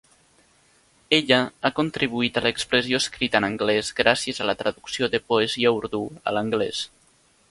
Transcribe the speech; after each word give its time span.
Ella 1.17 1.37
ha 1.67 1.71
contribuït 1.79 2.39
a 2.39 2.43
l'expressió 2.45 3.01
escrita 3.05 3.41
en 3.41 3.47
anglès 3.49 3.93
gràcies 4.01 4.41
a 4.45 4.49
la 4.51 4.57
traducció 4.63 5.11
de 5.17 5.23
poesia 5.33 5.75
urdú 5.81 6.01
a 6.33 6.37
l'anglès. 6.39 6.83